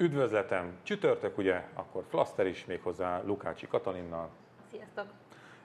[0.00, 0.72] Üdvözletem!
[0.82, 4.28] Csütörtök ugye, akkor Flaster is, méghozzá Lukácsi Katalinnal.
[4.70, 5.06] Sziasztok!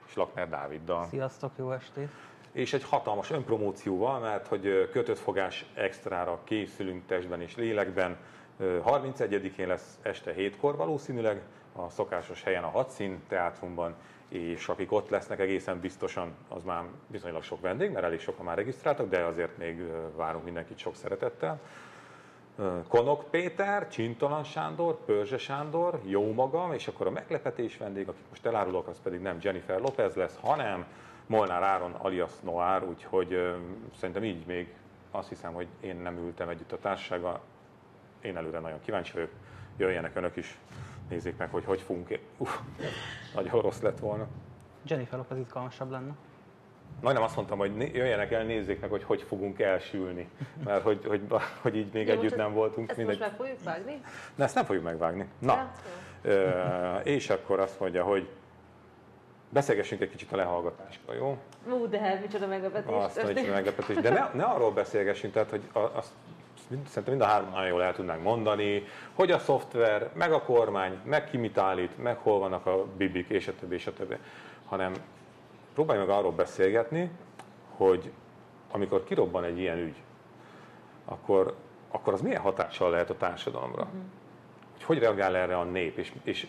[0.06, 1.06] És Lakner Dáviddal.
[1.10, 2.08] Sziasztok, jó estét!
[2.52, 8.16] És egy hatalmas önpromócióval, mert hogy kötött fogás extrára készülünk testben és lélekben.
[8.60, 11.42] 31-én lesz este hétkor valószínűleg,
[11.72, 13.94] a szokásos helyen a Hadszín teátrumban,
[14.28, 18.56] és akik ott lesznek egészen biztosan, az már bizonylag sok vendég, mert elég sokan már
[18.56, 19.82] regisztráltak, de azért még
[20.16, 21.60] várunk mindenkit sok szeretettel.
[22.88, 28.46] Konok Péter, Csintalan Sándor, Pörzse Sándor, jó magam, és akkor a meglepetés vendég, akit most
[28.46, 30.86] elárulok, az pedig nem Jennifer Lopez lesz, hanem
[31.26, 33.54] Molnár Áron alias Noár, úgyhogy ö,
[33.96, 34.74] szerintem így még
[35.10, 37.40] azt hiszem, hogy én nem ültem együtt a társasággal.
[38.20, 39.30] Én előre nagyon kíváncsi vagyok,
[39.76, 40.58] jöjjenek önök is,
[41.08, 42.18] nézzék meg, hogy hogy fogunk.
[42.38, 42.58] Uff,
[43.34, 44.26] nagyon rossz lett volna.
[44.82, 46.14] Jennifer Lopez izgalmasabb lenne.
[47.00, 50.28] Majdnem azt mondtam, hogy jöjjenek el, nézzék meg, hogy hogy fogunk elsülni.
[50.64, 51.20] Mert hogy, hogy,
[51.60, 52.88] hogy így még Jó, együtt nem voltunk.
[52.88, 53.18] Ezt mindegy.
[53.18, 54.00] most meg fogjuk vágni?
[54.34, 55.28] De ezt nem fogjuk megvágni.
[55.38, 55.72] Na,
[56.22, 56.48] ö,
[57.02, 58.28] és akkor azt mondja, hogy
[59.48, 61.38] beszélgessünk egy kicsit a lehallgatásról, jó?
[61.74, 62.94] Ú, de hát micsoda meglepetés.
[62.94, 63.96] Azt mondja, hogy meglepetés.
[63.96, 66.10] De ne, ne arról beszélgessünk, tehát, hogy azt
[66.68, 70.98] szerintem mind a három nagyon jól el tudnánk mondani, hogy a szoftver, meg a kormány,
[71.04, 74.16] meg ki mit állít, meg hol vannak a bibik, és a többi, és a többi.
[74.64, 74.92] Hanem
[75.74, 77.10] próbálj meg arról beszélgetni,
[77.76, 78.12] hogy
[78.70, 80.02] amikor kirobban egy ilyen ügy,
[81.04, 81.54] akkor,
[81.90, 83.84] akkor az milyen hatással lehet a társadalomra?
[83.84, 84.02] Mhm.
[84.72, 85.98] Hogy hogy reagál erre a nép?
[85.98, 86.46] És, és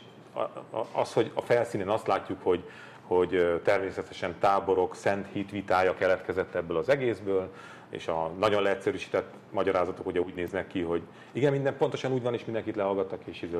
[0.91, 2.69] az, hogy a felszínen azt látjuk, hogy,
[3.01, 7.51] hogy természetesen táborok, szent hit vitája keletkezett ebből az egészből,
[7.95, 11.01] és a nagyon leegyszerűsített magyarázatok ugye úgy néznek ki, hogy
[11.31, 13.53] igen, minden pontosan úgy van, és mindenkit lehallgattak, és így,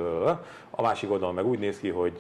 [0.70, 2.20] a másik oldalon meg úgy néz ki, hogy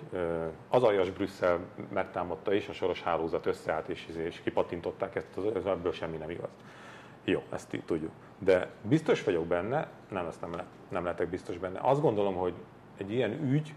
[0.70, 1.60] az aljas Brüsszel
[1.94, 6.50] megtámadta, és a soros hálózat összeállt, és, és kipattintották ezt, az- ebből semmi nem igaz.
[7.24, 8.12] Jó, ezt így tudjuk.
[8.40, 11.80] De biztos vagyok benne, nem, ezt nem, le, nem lehetek biztos benne.
[11.82, 12.54] Azt gondolom, hogy
[12.98, 13.74] egy ilyen ügy,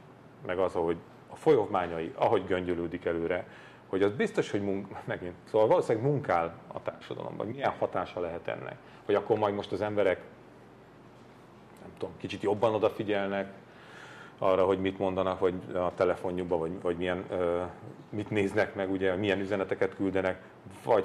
[0.47, 0.97] meg az, ahogy
[1.31, 3.47] a folyamányai, ahogy göngyölődik előre,
[3.88, 8.76] hogy az biztos, hogy munk, megint, szóval valószínűleg munkál a társadalomban, milyen hatása lehet ennek.
[9.04, 10.21] Hogy akkor majd most az emberek,
[11.81, 13.53] nem tudom, kicsit jobban odafigyelnek
[14.38, 17.62] arra, hogy mit mondanak, vagy a telefonjukba, vagy, vagy milyen, ö,
[18.09, 20.43] mit néznek meg, ugye, milyen üzeneteket küldenek,
[20.84, 21.05] vagy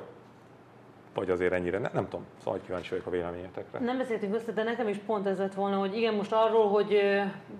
[1.13, 3.79] vagy azért ennyire, ne, nem tudom, szóval kíváncsi vagyok a véleményetekre.
[3.79, 6.97] Nem beszéltünk össze, de nekem is pont ez lett volna, hogy igen, most arról, hogy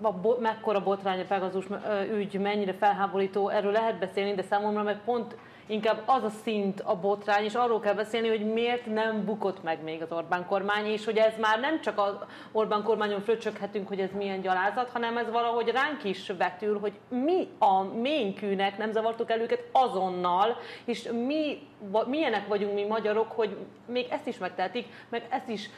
[0.02, 4.82] a bo- mekkora botrány a Pegazus ö, ügy, mennyire felháborító, erről lehet beszélni, de számomra
[4.82, 9.24] meg pont inkább az a szint a botrány, és arról kell beszélni, hogy miért nem
[9.24, 12.14] bukott meg még az Orbán kormány, és hogy ez már nem csak az
[12.52, 17.48] Orbán kormányon fröcsöghetünk, hogy ez milyen gyalázat, hanem ez valahogy ránk is vetül, hogy mi
[17.58, 21.58] a ménykűnek nem zavartuk el őket azonnal, és mi,
[22.06, 25.70] milyenek vagyunk mi magyarok, hogy még ezt is megtehetik, meg ezt is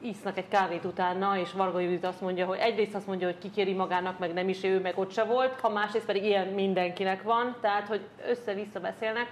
[0.00, 3.72] isznak egy kávét utána, és Varga Judit azt mondja, hogy egyrészt azt mondja, hogy kikéri
[3.72, 7.56] magának, meg nem is ő, meg ott se volt, ha másrészt pedig ilyen mindenkinek van,
[7.60, 9.26] tehát hogy össze-vissza beszélnek.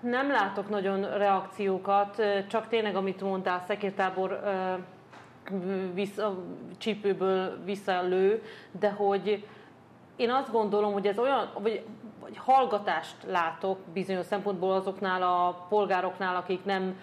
[0.00, 4.40] Nem látok nagyon reakciókat, csak tényleg, amit mondtál, szekértábor
[5.94, 6.44] vissza,
[6.78, 8.42] csípőből visszalő,
[8.78, 9.46] de hogy
[10.16, 11.84] én azt gondolom, hogy ez olyan, vagy,
[12.20, 17.00] vagy hallgatást látok bizonyos szempontból azoknál a polgároknál, akik nem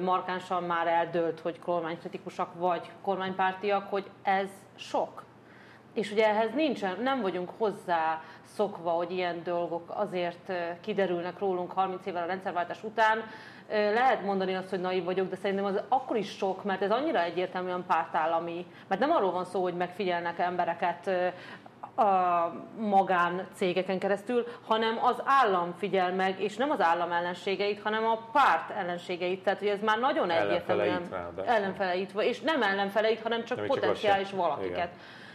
[0.00, 5.22] markánsan már eldőlt, hogy kormánykritikusak vagy kormánypártiak, hogy ez sok.
[5.92, 12.06] És ugye ehhez nincsen, nem vagyunk hozzá szokva, hogy ilyen dolgok azért kiderülnek rólunk 30
[12.06, 13.22] évvel a rendszerváltás után.
[13.68, 17.22] Lehet mondani azt, hogy naiv vagyok, de szerintem az akkor is sok, mert ez annyira
[17.22, 18.66] egyértelműen pártállami.
[18.88, 21.10] Mert nem arról van szó, hogy megfigyelnek embereket
[21.96, 28.04] a magán cégeken keresztül, hanem az állam figyel meg, és nem az állam ellenségeit, hanem
[28.04, 29.42] a párt ellenségeit.
[29.42, 31.52] Tehát, hogy ez már nagyon egyértelműen Ellenfeleit ráadásul.
[31.54, 34.36] ellenfeleit, és nem ellenfeleit, hanem csak Nem, csak potenciális se.
[34.36, 34.70] valakiket.
[34.74, 34.88] Igen.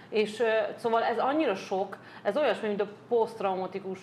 [0.09, 0.43] És
[0.75, 3.99] szóval ez annyira sok, ez olyasmi, mint a posztraumatikus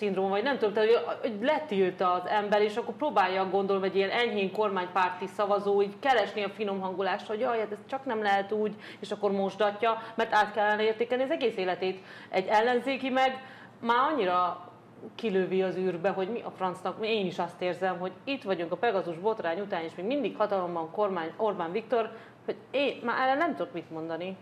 [0.00, 4.10] szindróma, vagy nem tudom, tehát, hogy, letilt az ember, és akkor próbálja gondolom egy ilyen
[4.10, 8.52] enyhén kormánypárti szavazó így keresni a finom hangulást, hogy jaj, hát ez csak nem lehet
[8.52, 12.04] úgy, és akkor mosdatja, mert át kellene értékelni az egész életét.
[12.28, 13.42] Egy ellenzéki meg
[13.80, 14.68] már annyira
[15.14, 18.76] kilövi az űrbe, hogy mi a francnak, én is azt érzem, hogy itt vagyunk a
[18.76, 22.10] Pegazus botrány után, és még mindig hatalomban kormány Orbán Viktor,
[22.44, 24.36] hogy én már erre nem tudok mit mondani.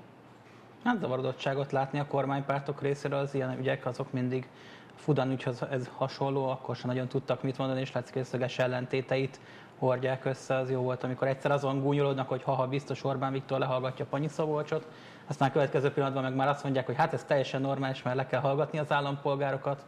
[0.84, 4.48] Hát zavarodottságot látni a kormánypártok részéről, az ilyen ügyek azok mindig
[4.98, 9.40] Fudan ügyhöz ez hasonló, akkor sem nagyon tudtak mit mondani, és látszik, hogy ellentéteit
[9.78, 10.56] hordják össze.
[10.56, 14.86] Az jó volt, amikor egyszer azon gúnyolódnak, hogy haha, biztos Orbán Viktor lehallgatja Panyi Szabolcsot,
[15.26, 18.26] aztán a következő pillanatban meg már azt mondják, hogy hát ez teljesen normális, mert le
[18.26, 19.84] kell hallgatni az állampolgárokat,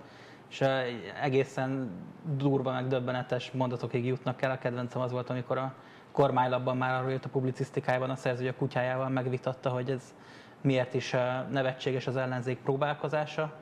[0.51, 0.85] és eh,
[1.23, 1.91] egészen
[2.37, 4.51] durva, meg döbbenetes mondatokig jutnak el.
[4.51, 5.75] A kedvencem az volt, amikor a
[6.13, 10.15] kormánylapban már arról jött a publicisztikájában a szerző, a kutyájával megvitatta, hogy ez
[10.61, 11.11] miért is
[11.51, 13.53] nevetséges az ellenzék próbálkozása.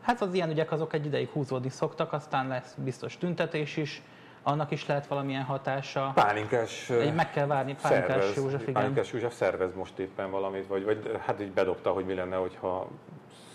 [0.00, 4.02] Hát az ilyen ügyek azok egy ideig húzódni szoktak, aztán lesz biztos tüntetés is,
[4.42, 6.12] annak is lehet valamilyen hatása.
[6.14, 8.72] Pálinkás Egy meg kell várni, Pálinkás szervez, József, igen.
[8.72, 12.88] Pálinkás József szervez most éppen valamit, vagy, vagy hát így bedobta, hogy mi lenne, hogyha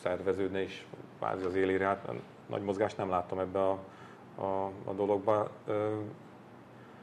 [0.02, 0.86] szerveződne is
[1.18, 1.86] kvázi az élére.
[1.86, 2.08] Hát
[2.50, 3.80] nagy mozgást nem láttam ebbe a,
[4.36, 5.50] a, a dologba.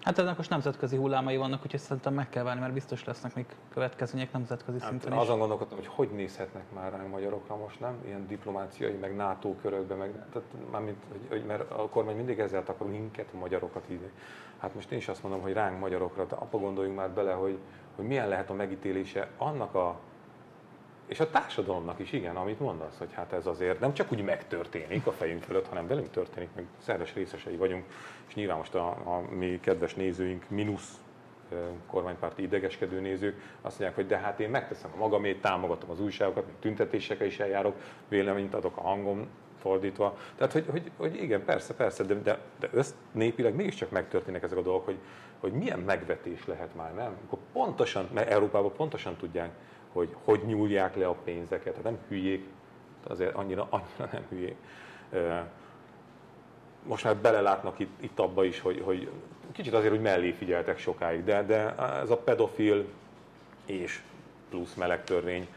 [0.02, 3.46] Hát ennek most nemzetközi hullámai vannak, úgyhogy szerintem meg kell várni, mert biztos lesznek még
[3.72, 5.18] következmények nemzetközi Hát szinten is.
[5.18, 7.94] azon gondolkodtam, hogy hogy nézhetnek már ránk magyarokra most, nem?
[8.06, 12.62] Ilyen diplomáciai, meg NATO körökben, meg, tehát mármint, hogy, hogy, mert a kormány mindig ezzel
[12.66, 14.10] akar minket, magyarokat ide.
[14.58, 17.58] Hát most én is azt mondom, hogy ránk magyarokra, de abba gondoljunk már bele, hogy,
[17.96, 19.98] hogy milyen lehet a megítélése annak a
[21.12, 25.06] és a társadalomnak is, igen, amit mondasz, hogy hát ez azért nem csak úgy megtörténik
[25.06, 27.84] a fejünk fölött, hanem velünk történik, meg szerves részesei vagyunk,
[28.28, 31.00] és nyilván most a, a mi kedves nézőink, mínusz
[31.86, 36.46] kormánypárti idegeskedő nézők azt mondják, hogy de hát én megteszem a magamét, támogatom az újságokat,
[36.46, 37.76] még tüntetésekre is eljárok,
[38.08, 39.26] véleményt adok a hangom
[39.60, 40.16] fordítva.
[40.36, 44.62] Tehát, hogy, hogy, hogy igen, persze, persze, de, de, de össznépileg mégiscsak megtörténnek ezek a
[44.62, 44.98] dolgok, hogy,
[45.40, 47.16] hogy milyen megvetés lehet már, nem?
[47.26, 49.50] Akkor pontosan, mert Európában pontosan tudják,
[49.92, 51.74] hogy hogy nyúlják le a pénzeket.
[51.74, 52.46] Hát nem hülyék,
[53.06, 54.56] azért annyira, annyira nem hülyék.
[56.82, 59.10] Most már belelátnak itt, itt abba is, hogy, hogy
[59.52, 62.84] kicsit azért, hogy mellé figyeltek sokáig, de, de ez a pedofil
[63.66, 64.02] és
[64.50, 65.48] plusz meleg törvény,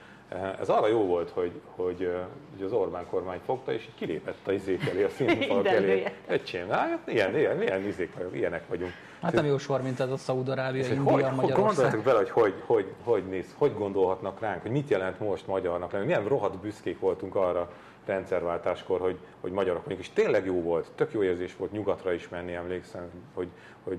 [0.60, 2.20] ez arra jó volt, hogy, hogy, ö,
[2.56, 6.04] hogy az Orbán kormány fogta, és így kilépett a izék elé, a színfalak elé.
[6.28, 8.92] Öcsém, hát ilyen, ilyen, ilyen izék vagyunk, ilyenek vagyunk.
[9.26, 11.66] Hát nem jó sor, mint ez a Szaúd-Arábia, India, hogy, Magyarország.
[11.66, 15.92] gondoltok bele, hogy hogy, hogy, hogy, néz, hogy gondolhatnak ránk, hogy mit jelent most magyarnak
[15.92, 17.72] lenni, milyen rohadt büszkék voltunk arra
[18.06, 22.30] rendszerváltáskor, hogy, hogy magyarok vagyunk, és tényleg jó volt, tök jó érzés volt nyugatra is
[22.30, 23.48] menni, emlékszem, hogy,
[23.84, 23.98] hogy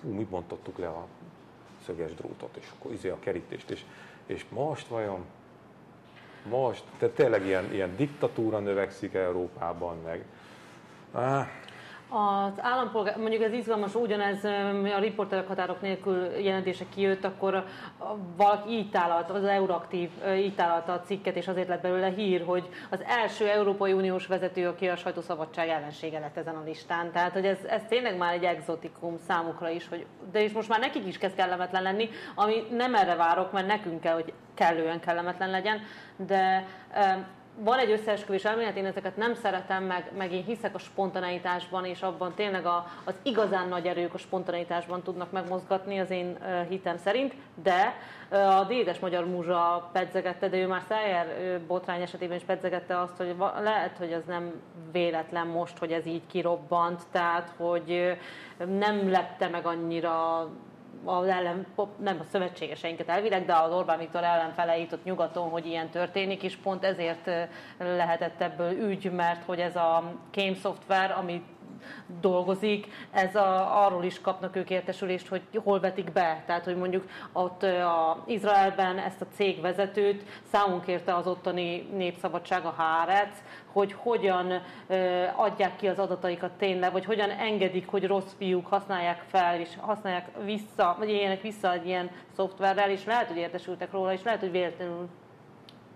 [0.00, 1.06] fú, mi bontottuk le a
[1.84, 3.84] szöges drótot, és akkor izé a kerítést, és,
[4.26, 5.24] és most vajon,
[6.48, 10.24] most, tehát tényleg ilyen, ilyen diktatúra növekszik Európában, meg
[12.08, 17.64] Az állampolgár, mondjuk ez izgalmas, ugyanez öm, a riporterek határok nélkül jelentése kijött, akkor a-
[18.36, 22.44] valaki így tálalta, az Euraktív ö, így tálalta a cikket, és azért lett belőle hír,
[22.44, 27.12] hogy az első Európai Uniós vezető, aki a sajtószabadság ellensége lett ezen a listán.
[27.12, 30.80] Tehát, hogy ez, ez tényleg már egy exotikum számukra is, hogy, de és most már
[30.80, 35.50] nekik is kezd kellemetlen lenni, ami nem erre várok, mert nekünk kell, hogy kellően kellemetlen
[35.50, 35.80] legyen,
[36.16, 37.26] de öm,
[37.58, 42.02] van egy összeesküvés elmélet, én ezeket nem szeretem, meg, meg én hiszek a spontaneitásban, és
[42.02, 46.96] abban tényleg a, az igazán nagy erők a spontaneitásban tudnak megmozgatni, az én ö, hitem
[46.96, 47.94] szerint, de
[48.30, 53.00] ö, a dédes magyar múzsa pedzegette, de ő már Szájer ö, botrány esetében is pedzegette
[53.00, 54.52] azt, hogy va- lehet, hogy az nem
[54.92, 58.12] véletlen most, hogy ez így kirobbant, tehát hogy ö,
[58.64, 60.48] nem lepte meg annyira
[61.04, 61.66] az ellen,
[61.98, 66.56] nem a szövetségeseinket elvileg, de az Orbán Viktor ellenfeleit ott nyugaton, hogy ilyen történik, és
[66.56, 67.30] pont ezért
[67.78, 71.42] lehetett ebből ügy, mert hogy ez a kém szoftver, ami
[72.20, 76.42] dolgozik, ez a, arról is kapnak ők értesülést, hogy hol vetik be.
[76.46, 82.74] Tehát, hogy mondjuk ott a Izraelben ezt a cégvezetőt számunk kérte az ottani népszabadság, a
[82.76, 84.62] Hárec, hogy hogyan
[85.36, 90.28] adják ki az adataikat tényleg, vagy hogyan engedik, hogy rossz fiúk használják fel, és használják
[90.44, 94.50] vissza, vagy éljenek vissza egy ilyen szoftverrel, és lehet, hogy értesültek róla, és lehet, hogy
[94.50, 95.08] véletlenül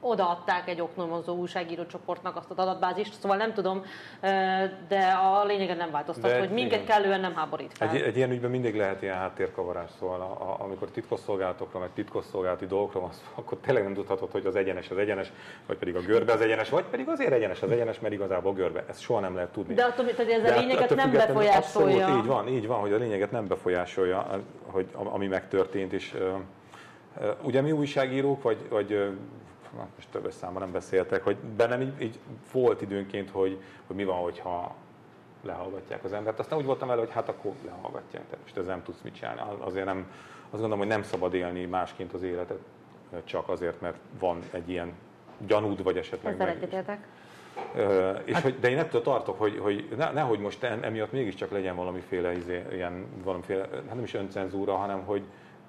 [0.00, 3.83] odaadták egy oknomozó újságíró csoportnak azt az adatbázist, szóval nem tudom,
[4.88, 6.87] de a lényegen nem változtat, De hogy minket igen.
[6.87, 7.88] kellően nem háborít fel.
[7.88, 12.66] Egy, egy ilyen ügyben mindig lehet ilyen háttérkavarás, szóval a, a, amikor titkosszolgálatokra, meg titkosszolgálati
[12.66, 15.33] dolgokra van akkor tényleg nem tudhatod, hogy az egyenes az egyenes,
[15.66, 18.85] vagy pedig a görbe az egyenes, vagy pedig azért egyenes az egyenes, mert igazából görbe.
[18.88, 19.75] Ezt soha nem lehet tudni.
[19.75, 21.97] De attól, hogy ez a lényeget nem befolyásolja.
[21.97, 26.14] Abszolút, így van, így van, hogy a lényeget nem befolyásolja, hogy ami megtörtént, és
[27.42, 29.11] ugye mi újságírók, vagy, vagy
[29.77, 32.19] na, most többes számban nem beszéltek, hogy bennem így, így
[32.53, 34.75] volt időnként, hogy, hogy mi van, hogyha
[35.43, 36.39] lehallgatják az embert.
[36.39, 39.41] Aztán úgy voltam vele, hogy hát akkor lehallgatják, tehát most ezzel nem tudsz mit csinálni.
[39.59, 40.07] Azért nem,
[40.43, 42.59] azt gondolom, hogy nem szabad élni másként az életet,
[43.25, 44.93] csak azért, mert van egy ilyen
[45.47, 47.07] gyanúd, vagy esetleg Ezzel egyetértek.
[47.75, 51.77] Ö, és hogy, de én ettől tartok, hogy, hogy ne, nehogy most emiatt mégiscsak legyen
[51.77, 55.23] valamiféle, izé, ilyen, valamiféle, hát nem is öncenzúra, hanem hogy,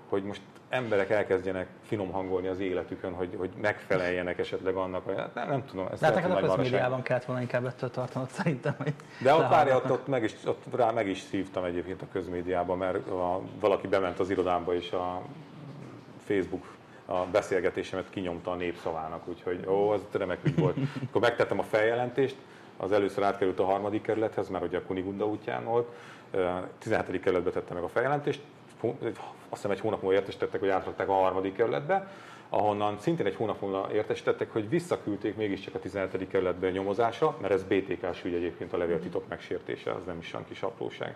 [0.10, 0.42] hogy most
[0.72, 5.66] emberek elkezdjenek finom hangolni az életükön, hogy, hogy megfeleljenek esetleg annak, hogy hát nem, nem
[5.66, 6.64] tudom, ez hát lehet, neked a hogy nagy maraság.
[6.72, 10.34] közmédiában kellett volna inkább ettől tartanod szerintem, hogy De ott várja, ott, ott, meg is,
[10.46, 14.92] ott rá meg is szívtam egyébként a közmédiában, mert a, valaki bement az irodámba, és
[14.92, 15.22] a
[16.26, 16.66] Facebook
[17.06, 20.78] a beszélgetésemet kinyomta a népszavának, úgyhogy ó, az remek ügy volt.
[21.08, 22.36] Akkor megtettem a feljelentést,
[22.78, 25.90] az először átkerült a harmadik kerülethez, mert ugye a Kunigunda útján volt,
[26.32, 27.22] Ö, 17.
[27.22, 28.42] kerületbe tettem meg a feljelentést,
[28.82, 32.12] azt hiszem egy hónap múlva értesítettek, hogy átrakták a harmadik kerületbe,
[32.50, 36.28] ahonnan szintén egy hónap múlva értesítettek, hogy visszaküldték mégiscsak a 17.
[36.28, 40.46] kerületbe a nyomozásra, mert ez BTK-s ügy egyébként a levéltitok megsértése, az nem is olyan
[40.48, 41.16] kis apróság.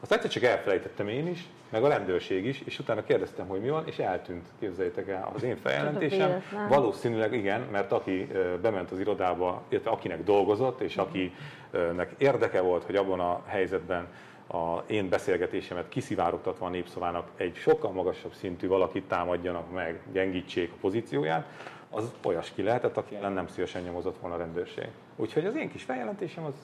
[0.00, 3.70] Azt egyszer csak elfelejtettem én is, meg a rendőrség is, és utána kérdeztem, hogy mi
[3.70, 6.42] van, és eltűnt, képzeljétek el, az én feljelentésem.
[6.68, 8.28] Valószínűleg igen, mert aki
[8.62, 14.06] bement az irodába, illetve akinek dolgozott, és akinek érdeke volt, hogy abban a helyzetben
[14.52, 20.76] a én beszélgetésemet kiszivárogtatva a népszavának egy sokkal magasabb szintű valakit támadjanak meg, gyengítsék a
[20.80, 21.46] pozícióját,
[21.90, 24.88] az olyas ki lehetett, aki ellen nem szívesen nyomozott volna a rendőrség.
[25.16, 26.54] Úgyhogy az én kis feljelentésem az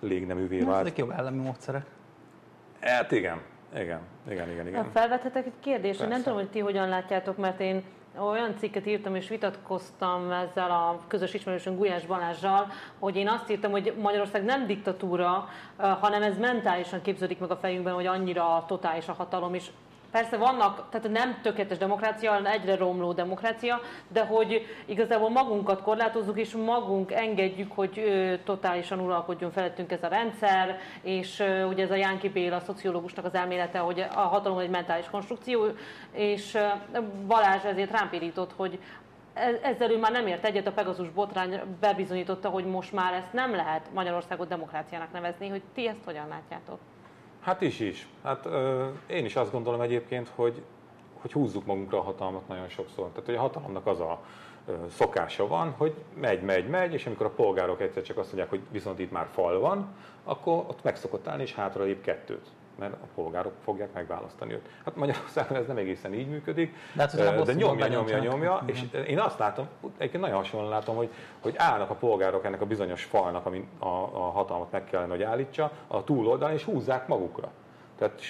[0.00, 0.80] légneművé vált.
[0.80, 1.86] Ezek jó állami módszerek.
[2.80, 3.40] Hát igen,
[3.74, 4.66] igen, igen, igen.
[4.66, 4.90] igen.
[4.92, 6.12] Felvethetek egy kérdést, Persze.
[6.12, 7.82] nem tudom, hogy ti hogyan látjátok, mert én
[8.20, 12.66] olyan cikket írtam és vitatkoztam ezzel a közös ismerősünk Gulyás Balázsjal,
[12.98, 17.94] hogy én azt írtam, hogy Magyarország nem diktatúra, hanem ez mentálisan képződik meg a fejünkben,
[17.94, 19.70] hogy annyira totális a hatalom, és
[20.10, 26.38] Persze vannak, tehát nem tökéletes demokrácia, hanem egyre romló demokrácia, de hogy igazából magunkat korlátozzuk,
[26.38, 31.90] és magunk engedjük, hogy ö, totálisan uralkodjon felettünk ez a rendszer, és ö, ugye ez
[31.90, 35.64] a Jánki Béla, a szociológusnak az elmélete, hogy a hatalom egy mentális konstrukció,
[36.12, 38.78] és ö, Balázs ezért rám pirított, hogy
[39.34, 43.32] e, ezzel ő már nem ért egyet, a Pegazus botrány bebizonyította, hogy most már ezt
[43.32, 46.78] nem lehet Magyarországot demokráciának nevezni, hogy ti ezt hogyan látjátok?
[47.40, 48.06] Hát is is.
[48.22, 50.62] Hát ö, én is azt gondolom egyébként, hogy,
[51.20, 53.08] hogy húzzuk magunkra a hatalmat nagyon sokszor.
[53.08, 54.20] Tehát, hogy a hatalomnak az a
[54.66, 58.50] ö, szokása van, hogy megy, megy, megy, és amikor a polgárok egyszer csak azt mondják,
[58.50, 59.88] hogy viszont itt már fal van,
[60.24, 62.46] akkor ott meg szokott állni, és hátra lép kettőt
[62.78, 64.68] mert a polgárok fogják megválasztani őt.
[64.84, 69.18] Hát Magyarországon ez nem egészen így működik, de, hát de nyomja, nyomja, nyomja, és én
[69.18, 71.08] azt látom, egyébként nagyon hasonlóan látom, hogy,
[71.40, 75.22] hogy állnak a polgárok ennek a bizonyos falnak, ami a, a hatalmat meg kellene, hogy
[75.22, 77.50] állítsa, a túloldalon, és húzzák magukra.
[77.98, 78.20] Tehát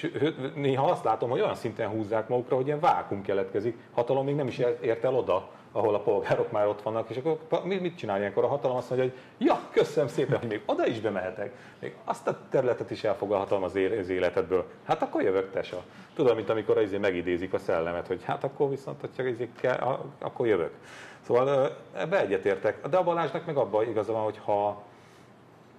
[0.54, 4.46] néha azt látom, hogy olyan szinten húzzák magukra, hogy ilyen vákum keletkezik, hatalom még nem
[4.46, 8.44] is ért el oda, ahol a polgárok már ott vannak, és akkor mit csinál ilyenkor
[8.44, 8.76] a hatalom?
[8.76, 12.90] Azt mondja, hogy ja, köszönöm szépen, hogy még oda is bemehetek, még azt a területet
[12.90, 13.76] is elfoglalhatom az
[14.08, 14.64] életedből.
[14.84, 15.82] Hát akkor jövök, tesa.
[16.14, 20.46] Tudom, mint amikor azért megidézik a szellemet, hogy hát akkor viszont, hogyha ezért kell, akkor
[20.46, 20.72] jövök.
[21.20, 22.86] Szóval ebbe egyetértek.
[22.88, 24.82] De a Balázsnak meg abban igaza van, hogy ha,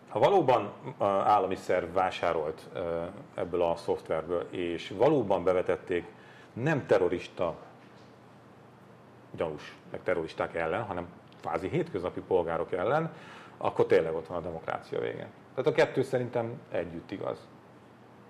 [0.09, 0.71] ha valóban
[1.23, 2.67] állami szerv vásárolt
[3.35, 6.05] ebből a szoftverből, és valóban bevetették
[6.53, 7.55] nem terrorista
[9.31, 11.07] gyanús, meg terroristák ellen, hanem
[11.41, 13.13] kvázi hétköznapi polgárok ellen,
[13.57, 15.27] akkor tényleg ott van a demokrácia vége.
[15.55, 17.47] Tehát a kettő szerintem együtt igaz.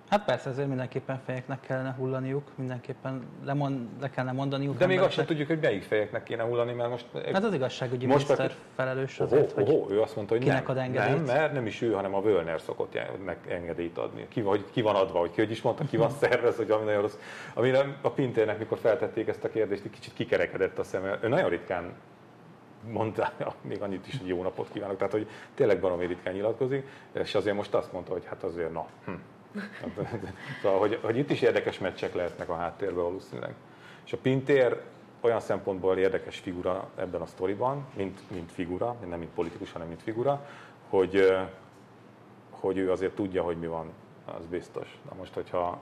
[0.10, 4.78] Hát persze, ezért mindenképpen fejeknek kellene hullaniuk, mindenképpen lemond, le kellene mondaniuk.
[4.78, 7.06] De még azt sem tudjuk, hogy melyik fejeknek kéne hullani, mert most...
[7.34, 10.68] Hát az igazságügyi most miniszter felelős azért, oh, oh, hogy ő azt mondta, hogy kinek
[10.68, 11.26] nem, ad engedélyt.
[11.26, 13.00] Nem, mert nem is ő, hanem a Völner szokott
[13.48, 14.26] engedélyt adni.
[14.28, 16.84] Ki, hogy ki van adva, hogy ki hogy is mondta, ki van szervez, hogy ami
[16.84, 17.18] nagyon rossz.
[17.54, 21.20] Amire a Pintérnek, mikor feltették ezt a kérdést, egy kicsit kikerekedett a szeme.
[21.22, 21.94] Ő nagyon ritkán
[22.92, 23.32] mondta,
[23.70, 24.98] még annyit is, hogy jó napot kívánok.
[24.98, 28.86] Tehát, hogy tényleg baromi ritkán nyilatkozik, és azért most azt mondta, hogy hát azért na.
[29.06, 29.12] Hm
[30.62, 33.54] szóval, hogy, hogy itt is érdekes meccsek lehetnek a háttérben valószínűleg.
[34.06, 34.82] És a Pintér
[35.22, 40.02] olyan szempontból érdekes figura ebben a sztoriban, mint, mint figura, nem mint politikus, hanem mint
[40.02, 40.46] figura,
[40.90, 41.38] hogy,
[42.50, 43.92] hogy ő azért tudja, hogy mi van,
[44.26, 44.98] az biztos.
[45.10, 45.80] Na most, hogyha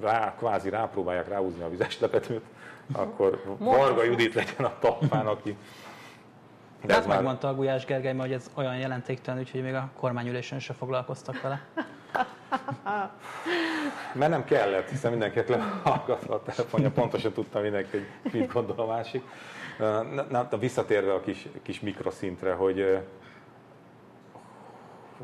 [0.00, 2.44] rá, kvázi rápróbálják ráhúzni a vizes lepetőt,
[2.92, 5.56] akkor Varga Judit legyen a talpán, aki
[6.84, 7.54] de hát megmondta már...
[7.54, 11.60] a Gulyás Gergely, hogy ez olyan jelentéktelen, úgyhogy még a kormányülésen se foglalkoztak vele.
[14.12, 17.90] Mert nem kellett, hiszen mindenkit lehallgatva a telefonja, pontosan tudta mindenki,
[18.22, 19.22] hogy mit gondol a másik.
[19.78, 22.98] Na, na, visszatérve a kis, kis mikroszintre, hogy,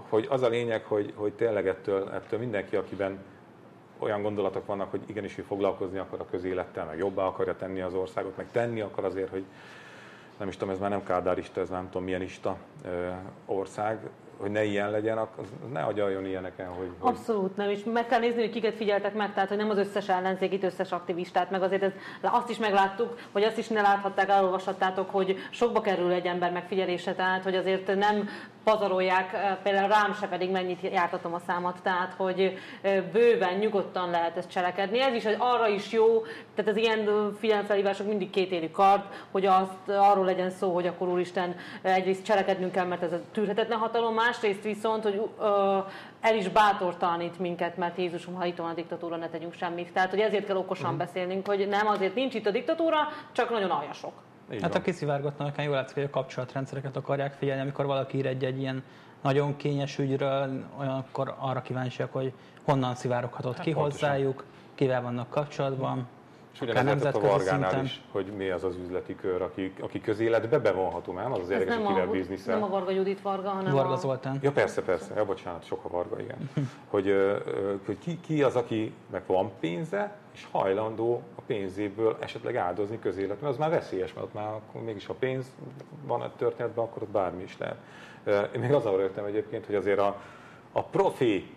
[0.09, 3.19] hogy az a lényeg, hogy, hogy tényleg ettől, ettől mindenki, akiben
[3.99, 7.95] olyan gondolatok vannak, hogy igenis ő foglalkozni akar a közélettel, meg jobbá akarja tenni az
[7.95, 9.45] országot, meg tenni akar azért, hogy
[10.39, 12.57] nem is tudom, ez már nem kádárista, ez nem tudom milyen ista
[13.47, 13.99] ország,
[14.43, 15.29] hogy ne ilyen legyen, az
[15.73, 17.11] ne agyaljon ilyeneken, hogy, hogy...
[17.11, 20.09] Abszolút nem, és meg kell nézni, hogy kiket figyeltek meg, tehát hogy nem az összes
[20.09, 25.11] ellenzékit, összes aktivistát, meg azért ez, azt is megláttuk, hogy azt is ne láthatták, elolvashattátok,
[25.11, 28.29] hogy sokba kerül egy ember megfigyelése, tehát hogy azért nem
[28.65, 32.59] pazarolják, például rám se pedig mennyit jártatom a számat, tehát hogy
[33.13, 35.01] bőven, nyugodtan lehet ezt cselekedni.
[35.01, 36.23] Ez is arra is jó,
[36.55, 41.57] tehát az ilyen figyelemfelhívások mindig kétélű kard, hogy azt arról legyen szó, hogy akkor úristen
[41.83, 45.31] egyrészt cselekednünk kell, mert ez a tűrhetetlen hatalom, másrészt viszont, hogy
[46.21, 49.93] el is bátortalanít minket, mert Jézusom, ha itt van a diktatúra, ne tegyünk semmit.
[49.93, 50.99] Tehát, hogy ezért kell okosan uh-huh.
[50.99, 52.99] beszélnünk, hogy nem azért nincs itt a diktatúra,
[53.33, 54.13] csak nagyon aljasok.
[54.53, 54.81] Így hát van.
[54.81, 58.83] a kiszivárgatnak, jól látszik, hogy a kapcsolatrendszereket akarják figyelni, amikor valaki ír egy, egy ilyen
[59.23, 62.33] nagyon kényes ügyről, olyankor arra kíváncsiak, hogy
[62.65, 64.09] honnan szivároghatott Hát ki pontosan.
[64.09, 66.07] hozzájuk, kivel vannak kapcsolatban.
[66.53, 71.13] És ugyanez a Vargánál is, hogy mi az az üzleti kör, aki, aki közéletbe bevonható,
[71.13, 71.33] nem?
[71.33, 72.55] Az az érdekes, nem hogy kivel a, bizniszel.
[72.55, 73.97] nem a Varga Judit Varga, hanem Varga a...
[73.97, 74.39] Zoltán.
[74.43, 76.51] Ja persze, persze, ja, bocsánat, sok a varga, igen.
[76.89, 77.15] Hogy,
[77.87, 83.41] hogy ki, ki az, aki meg van pénze, és hajlandó a pénzéből esetleg áldozni közélet,
[83.41, 85.47] mert az már veszélyes, mert ott már akkor mégis ha pénz
[86.07, 87.77] van a történetben, akkor ott bármi is lehet.
[88.55, 90.21] Én még azon rögtem egyébként, hogy azért a,
[90.73, 91.51] a profi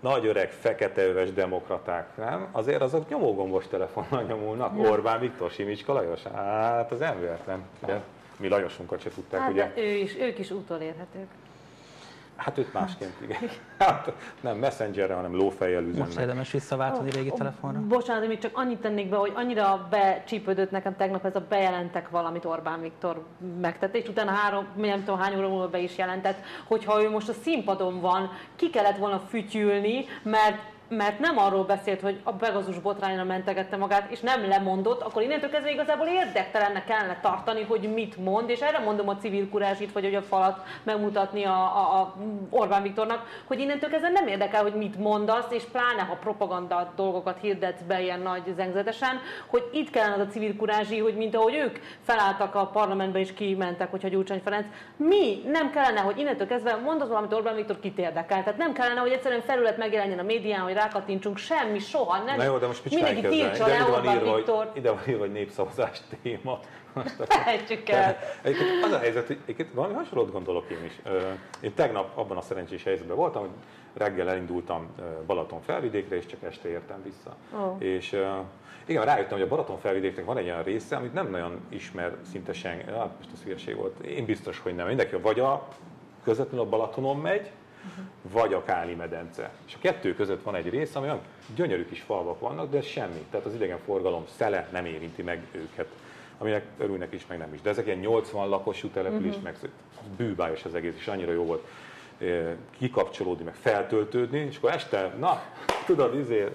[0.00, 2.48] nagy öreg, fekete öves demokraták, nem?
[2.52, 4.78] Azért azok nyomógombos telefonnal nyomulnak.
[4.78, 6.22] Orbán Viktor, Simicska Lajos.
[6.22, 7.62] Hát az ember nem.
[7.82, 8.00] Ugye?
[8.36, 9.72] Mi Lajosunkat se tudták, Hát, ugye?
[9.76, 11.26] ő is, ők is utolérhetők.
[12.38, 13.38] Hát őt másként, igen.
[13.78, 16.18] Hát nem messengerre, hanem lófejjel Most üzennek.
[16.18, 17.80] érdemes visszaváltani régi telefonra.
[17.80, 22.44] Bocsánat, még csak annyit tennék be, hogy annyira becsípődött nekem tegnap ez a bejelentek valamit
[22.44, 23.24] Orbán Viktor
[23.60, 27.28] megtette, és utána három, nem tudom hány óra múlva be is jelentett, hogyha ő most
[27.28, 32.78] a színpadon van, ki kellett volna fütyülni, mert mert nem arról beszélt, hogy a Pegazus
[32.78, 38.16] botrányra mentegette magát, és nem lemondott, akkor innentől kezdve igazából érdektelennek kellene tartani, hogy mit
[38.16, 42.14] mond, és erre mondom a civil kurázsit, vagy hogy a falat megmutatni a, a, a
[42.50, 47.40] Orbán Viktornak, hogy innentől kezdve nem érdekel, hogy mit mondasz, és pláne, ha propaganda dolgokat
[47.40, 51.54] hirdetsz be ilyen nagy zengzetesen, hogy itt kellene az a civil kurázsi, hogy mint ahogy
[51.54, 54.66] ők felálltak a parlamentbe és kimentek, hogyha Gyurcsány Ferenc,
[54.96, 58.42] mi nem kellene, hogy innentől kezdve mondasz valamit Orbán Viktor kit érdekel.
[58.42, 62.36] Tehát nem kellene, hogy egyszerűen felület megjelenjen a médián, hogy rákattintsunk, semmi, soha, nem.
[62.36, 64.70] Na jó, de most Mindenki tiltsa le Orbán írva, hogy, Viktor.
[64.74, 66.60] ide van írva, hogy népszavazás téma.
[67.26, 68.16] Tehetjük el.
[68.42, 70.92] Egyébként az a helyzet, hogy egyébként valami hasonlót gondolok én is.
[71.60, 73.50] Én tegnap abban a szerencsés helyzetben voltam, hogy
[73.94, 74.94] reggel elindultam
[75.26, 77.36] Balaton felvidékre, és csak este értem vissza.
[77.60, 77.76] Ó.
[77.78, 78.16] És
[78.86, 82.52] igen, rájöttem, hogy a Balaton felvidéknek van egy olyan része, amit nem nagyon ismer szinte
[82.52, 82.84] senki.
[82.84, 84.04] Hát most ez hülyeség volt.
[84.04, 84.86] Én biztos, hogy nem.
[84.86, 85.68] Mindenki vagy a
[86.24, 87.50] közvetlenül a Balatonon megy,
[88.22, 89.50] vagy a Káli medence.
[89.66, 91.20] És a kettő között van egy rész, ami olyan
[91.54, 93.26] gyönyörű kis falvak vannak, de semmi.
[93.30, 95.86] Tehát az idegenforgalom szele nem érinti meg őket.
[96.38, 97.60] Aminek örülnek is, meg nem is.
[97.60, 99.56] De ezek ilyen 80 lakosú település, meg
[100.16, 101.66] bűbájos az egész, és annyira jó volt
[102.18, 105.42] eh, kikapcsolódni, meg feltöltődni, és akkor este, na,
[105.86, 106.46] tudod, izé,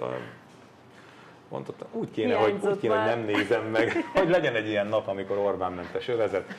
[1.54, 5.08] mondtam, úgy kéne, hogy, úgy kéne, hogy nem nézem meg, hogy legyen egy ilyen nap,
[5.08, 6.56] amikor Orbán mentes övezet.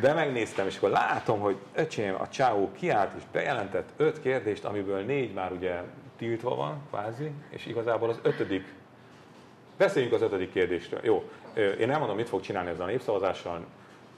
[0.00, 5.00] De megnéztem, és akkor látom, hogy öcsém, a csáó kiállt és bejelentett öt kérdést, amiből
[5.00, 5.80] négy már ugye
[6.16, 8.64] tiltva van, kvázi, és igazából az ötödik,
[9.76, 11.00] beszéljünk az ötödik kérdésről.
[11.02, 11.30] Jó,
[11.78, 13.64] én elmondom, mit fog csinálni ezzel a népszavazással,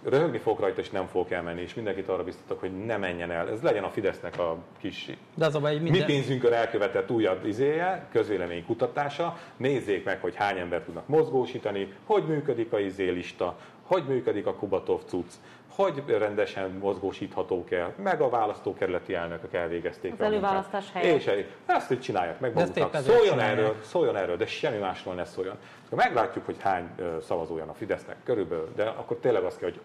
[0.05, 3.49] röhögni fogok rajta, és nem fogok elmenni, és mindenkit arra biztatok, hogy ne menjen el.
[3.51, 6.07] Ez legyen a Fidesznek a kis De az a baj, hogy mi minden...
[6.09, 12.73] pénzünkön elkövetett újabb izéje, közvélemény kutatása, nézzék meg, hogy hány ember tudnak mozgósítani, hogy működik
[12.73, 15.33] a izélista, hogy működik a Kubatov cucc,
[15.69, 21.17] hogy rendesen mozgósíthatók el, meg a választókerületi elnökök elvégezték Az előválasztás helyett.
[21.17, 22.95] És egy- ezt így csinálják meg maguknak.
[22.95, 23.59] Szóljon csinálják.
[23.59, 25.57] erről, szóljon erről, de semmi másról ne szóljon.
[25.91, 26.88] Meglátjuk, hogy hány
[27.21, 29.81] szavazója a Fidesznek körülbelül, de akkor tényleg azt kell, hogy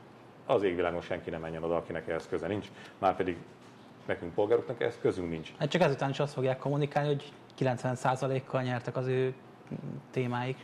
[0.48, 3.38] az égvilágon senki nem menjen oda, akinek ehhez köze nincs, már pedig
[4.06, 5.52] nekünk polgároknak ehhez közünk nincs.
[5.60, 9.34] Hát csak ezután is azt fogják kommunikálni, hogy 90%-kal nyertek az ő
[10.12, 10.58] témáik.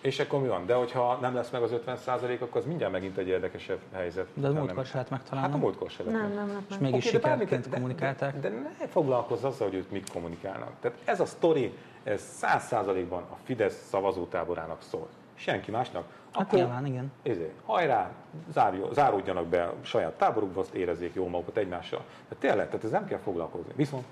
[0.00, 0.66] És akkor mi van?
[0.66, 1.98] De hogyha nem lesz meg az 50
[2.40, 4.26] akkor az mindjárt megint egy érdekesebb helyzet.
[4.34, 5.48] De az Nem, múltkor se lehet megtalálni.
[5.50, 6.34] Hát a múltkor se lett Nem, meg.
[6.34, 6.66] nem, nem.
[6.70, 8.40] És mégis de bármit- sikerként de- kommunikálták.
[8.40, 10.72] De, de ne foglalkozz azzal, hogy ők mit kommunikálnak.
[10.80, 11.72] Tehát ez a sztori,
[12.04, 15.08] ez száz százalékban a Fidesz szavazótáborának szól.
[15.34, 16.06] Senki másnak.
[16.32, 17.12] Hát nyilván, igen.
[17.22, 18.10] Ezért, hajrá,
[18.52, 22.04] zárjó, záródjanak be a saját táborukba, azt érezzék jól magukat egymással.
[22.28, 23.72] Tehát tényleg, tehát ez nem kell foglalkozni.
[23.76, 24.04] Viszont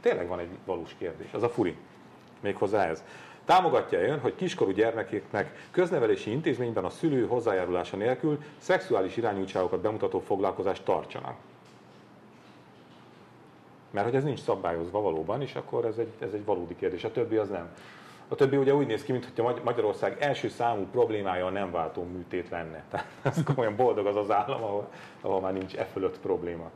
[0.00, 1.76] tényleg van egy valós kérdés, az a furi.
[2.40, 3.04] Méghozzá ez.
[3.44, 10.84] Támogatja ön, hogy kiskorú gyermekeknek köznevelési intézményben a szülő hozzájárulása nélkül szexuális irányultságokat bemutató foglalkozást
[10.84, 11.36] tartsanak.
[13.90, 17.04] Mert hogy ez nincs szabályozva valóban, és akkor ez egy, ez egy valódi kérdés.
[17.04, 17.68] A többi az nem.
[18.28, 22.48] A többi ugye úgy néz ki, mintha Magyarország első számú problémája a nem váltó műtét
[22.48, 22.84] lenne.
[22.90, 24.88] Tehát ez komolyan boldog az az állam, ahol,
[25.20, 26.70] ahol már nincs e fölött probléma.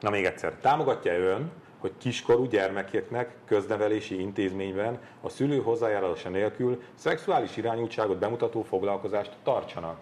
[0.00, 7.56] Na még egyszer, támogatja ön, hogy kiskorú gyermekeknek köznevelési intézményben a szülő hozzájárulása nélkül szexuális
[7.56, 9.98] irányultságot bemutató foglalkozást tartsanak?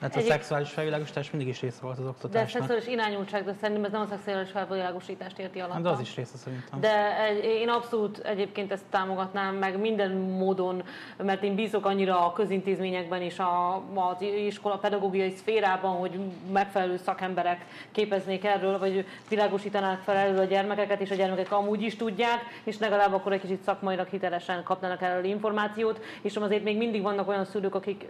[0.00, 2.50] Hát a Egyéb- szexuális felvilágosítás mindig is része volt az De oktatásnak.
[2.50, 5.72] szexuális irányultság, de szerintem ez nem a szexuális felvilágosítást érti alatt.
[5.72, 6.80] Hát de az is része szerintem.
[6.80, 10.82] De egy- én abszolút egyébként ezt támogatnám meg minden módon,
[11.16, 16.20] mert én bízok annyira a közintézményekben és a, az iskola pedagógiai szférában, hogy
[16.52, 21.96] megfelelő szakemberek képeznék erről, vagy világosítanák fel erről a gyermekeket, és a gyermekek amúgy is
[21.96, 27.02] tudják, és legalább akkor egy kicsit szakmailag hitelesen kapnának erről információt, és azért még mindig
[27.02, 28.06] vannak olyan szülők, akik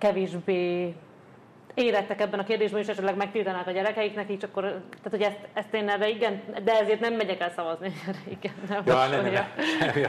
[0.00, 0.94] Cabisbê,
[1.78, 5.74] érettek ebben a kérdésben, és esetleg megtiltanák a gyerekeiknek, így akkor, tehát hogy ezt, ezt
[5.74, 7.92] én erre igen, de ezért nem megyek el szavazni.
[8.38, 9.44] igen, nem ja, nem, nem,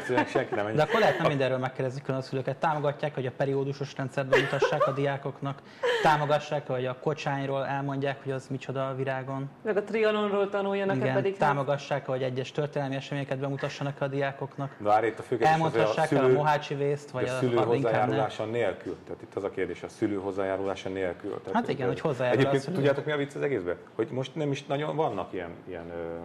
[0.08, 0.76] nem, senki nem megy.
[0.76, 2.58] De akkor lehetne mindenről megkérdezni a szülőket.
[2.58, 5.62] Támogatják, hogy a periódusos rendszerben mutassák a diákoknak?
[6.02, 9.50] Támogassák, hogy a kocsányról elmondják, hogy az micsoda a virágon?
[9.64, 11.38] Meg a trianonról tanuljanak igen, pedig.
[11.38, 14.76] Támogassák, hogy egyes történelmi eseményeket bemutassanak a diákoknak?
[14.78, 18.46] Várj, itt a Elmondhassák a szülő, el a mohácsi vészt, vagy a, a szülő hozzájárulása
[18.46, 18.98] nélkül.
[19.06, 21.42] Tehát itt az a kérdés, a szülő hozzájárulása nélkül.
[21.44, 23.76] Tehát hát igen, hogy hozzájárul Egyébként tudjátok mi a vicc az egészben?
[23.96, 26.18] Hogy most nem is nagyon vannak ilyen, ilyen ö,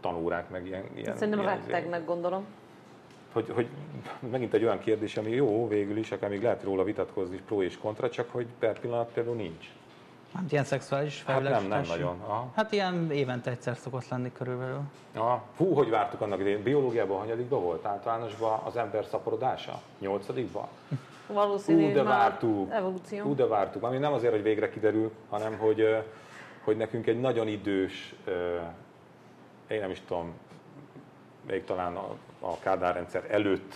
[0.00, 0.84] tanórák, meg ilyen...
[0.94, 2.44] ilyen Szerintem ilyen, rettegnek, gondolom.
[3.32, 3.66] Hogy, hogy
[4.30, 7.78] megint egy olyan kérdés, ami jó végül is, akár még lehet róla vitatkozni, pro és
[7.78, 9.66] kontra, csak hogy per pillanat például nincs.
[10.34, 11.52] Hát ilyen szexuális felületes?
[11.52, 12.20] Hát nem, nem nagyon.
[12.26, 12.50] Aha.
[12.54, 14.80] Hát ilyen évente egyszer szokott lenni körülbelül.
[15.14, 15.42] Aha.
[15.56, 16.62] Hú, hogy vártuk annak idején?
[16.62, 17.86] Biológiában hanyadikban volt?
[17.86, 19.80] Általánosban az ember szaporodása?
[19.98, 20.68] Nyolcadikban?
[21.26, 22.72] Valószínű, Ú, de vártuk.
[22.72, 23.24] Evolúció.
[23.24, 23.82] Ú, de vártuk.
[23.82, 25.96] Ami nem azért, hogy végre kiderül, hanem hogy,
[26.64, 28.14] hogy nekünk egy nagyon idős,
[29.68, 30.32] én nem is tudom,
[31.46, 33.74] még talán a, a Kádár rendszer előtt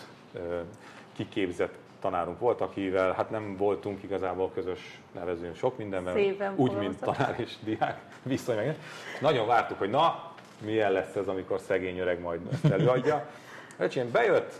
[1.12, 6.98] kiképzett tanárunk volt, akivel hát nem voltunk igazából közös nevezőn sok mindenben, Szépen úgy, mint
[7.00, 8.76] tanár és diák viszony.
[9.20, 10.32] Nagyon vártuk, hogy na,
[10.64, 13.28] milyen lesz ez, amikor szegény öreg majd ezt előadja.
[13.78, 14.52] Öcsém bejött,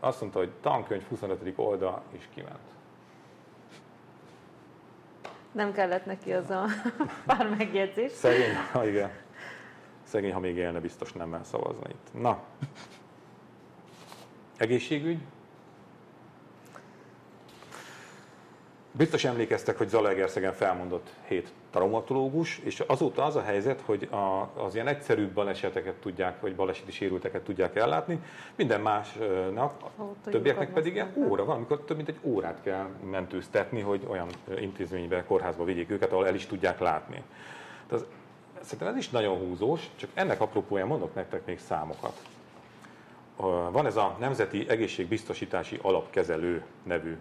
[0.00, 1.52] azt mondta, hogy tankönyv 25.
[1.56, 2.58] oldal, és kiment.
[5.52, 6.64] Nem kellett neki az a
[7.26, 8.12] pár megjegyzés.
[8.12, 9.10] Szegény, ha igen.
[10.02, 12.20] Szegény, ha még élne, biztos nem szavazna itt.
[12.22, 12.42] Na.
[14.56, 15.18] Egészségügy?
[18.92, 24.74] Biztos emlékeztek, hogy Zalaegerszegen felmondott hét traumatológus, és azóta az a helyzet, hogy a, az
[24.74, 28.20] ilyen egyszerűbb baleseteket tudják, vagy baleseti sérülteket tudják ellátni,
[28.54, 33.80] minden másnak, a többieknek pedig ilyen óra van, amikor több mint egy órát kell mentőztetni,
[33.80, 34.28] hogy olyan
[34.60, 37.22] intézménybe, kórházba vigyék őket, ahol el is tudják látni.
[37.88, 38.06] Tehát
[38.60, 42.20] szerintem ez is nagyon húzós, csak ennek apropóján mondok nektek még számokat.
[43.70, 47.16] Van ez a Nemzeti Egészségbiztosítási Alapkezelő nevű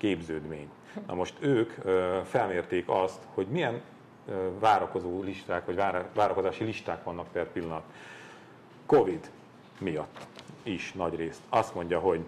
[0.00, 0.68] képződmény.
[1.06, 1.72] Na most ők
[2.24, 3.80] felmérték azt, hogy milyen
[4.58, 5.74] várakozó listák, vagy
[6.14, 7.82] várakozási listák vannak per pillanat.
[8.86, 9.30] Covid
[9.78, 10.26] miatt
[10.62, 11.40] is nagy részt.
[11.48, 12.24] Azt mondja, hogy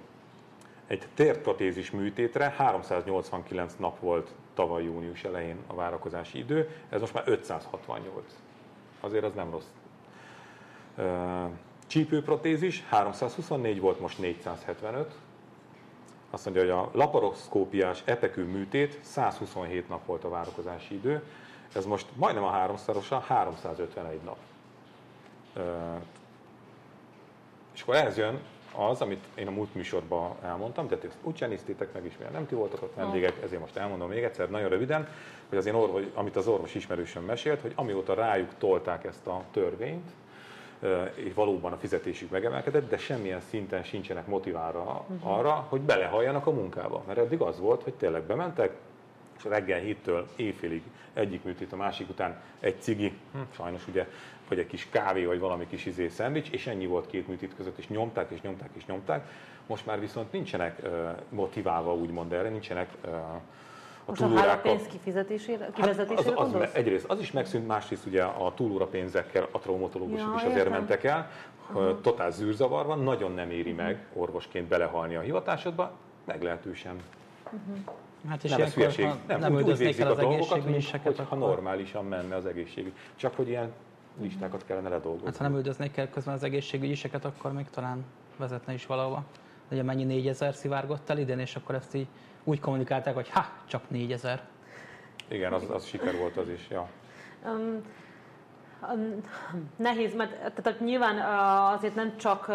[0.87, 7.23] egy térprotézis műtétre 389 nap volt tavaly június elején a várakozási idő, ez most már
[7.27, 8.25] 568.
[9.01, 9.69] Azért az nem rossz.
[11.87, 15.15] Csípőprotézis 324 volt, most 475
[16.33, 21.23] azt mondja, hogy a laparoszkópiás epekű műtét 127 nap volt a várakozási idő,
[21.75, 24.37] ez most majdnem a háromszorosa, 351 nap.
[27.75, 28.41] És akkor ehhez jön
[28.77, 32.47] az, amit én a múlt műsorban elmondtam, de ezt úgy csenésztétek meg is, mert nem
[32.47, 35.09] ti voltak ott vendégek, ezért most elmondom még egyszer, nagyon röviden,
[35.49, 39.43] hogy az én orvos, amit az orvos ismerősöm mesélt, hogy amióta rájuk tolták ezt a
[39.51, 40.11] törvényt,
[41.15, 45.39] és valóban a fizetésük megemelkedett, de semmilyen szinten sincsenek motiválva uh-huh.
[45.39, 47.03] arra, hogy belehalljanak a munkába.
[47.07, 48.73] Mert eddig az volt, hogy tényleg bementek,
[49.37, 54.09] és reggel héttől éjfélig egyik műtét a másik után egy cigi, hm, sajnos ugye,
[54.49, 57.79] vagy egy kis kávé, vagy valami kis izé szendvics, és ennyi volt két műtét között,
[57.79, 59.29] és nyomták, és nyomták, és nyomták.
[59.67, 60.83] Most már viszont nincsenek
[61.29, 62.89] motiválva, úgymond erre, nincsenek
[64.05, 64.53] a túlórákkal.
[64.53, 68.87] a pénz kifizetésére, kivezetésére hát az, az, egyrészt az is megszűnt, másrészt ugye a túlóra
[68.87, 70.73] pénzekkel a traumatológusok ja, is azért értem.
[70.73, 71.31] mentek el.
[71.73, 72.01] Uh-huh.
[72.01, 73.87] Totál zűrzavar van, nagyon nem éri uh-huh.
[73.87, 75.93] meg orvosként belehalni a hivatásodba,
[76.25, 76.97] meglehetősen.
[77.45, 77.77] Uh-huh.
[78.29, 79.07] Hát és nem ez hülyeség.
[79.07, 81.39] Ha nem, nem úgy, úgy végzik a dolgokat, mint hogyha akkor...
[81.39, 82.93] normálisan menne az egészség.
[83.17, 83.73] Csak hogy ilyen
[84.21, 85.27] listákat kellene ledolgozni.
[85.27, 88.05] Hát ha nem üldöznék el közben az egészségügyiseket, akkor még talán
[88.37, 89.25] vezetne is valahova.
[89.71, 92.07] Ugye mennyi négyezer szivárgott el idén, és akkor ezt így
[92.45, 94.43] úgy kommunikálták, hogy ha, csak 4000.
[95.29, 96.89] Igen, az, az siker volt az is, ja.
[97.45, 97.83] Um,
[99.77, 101.19] nehéz, mert tehát nyilván
[101.75, 102.53] azért nem csak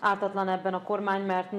[0.00, 1.52] ártatlan ebben a kormány, mert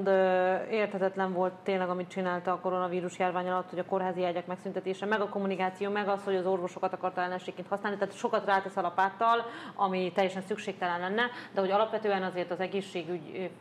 [0.72, 5.22] érthetetlen volt tényleg, amit csinálta a koronavírus járvány alatt, hogy a kórházi ágyak megszüntetése, meg
[5.22, 9.46] a kommunikáció, meg az, hogy az orvosokat akarta ellenségként használni, tehát sokat rátesz a lapáttal,
[9.76, 11.24] ami teljesen szükségtelen lenne,
[11.54, 13.52] de hogy alapvetően azért az egészségügy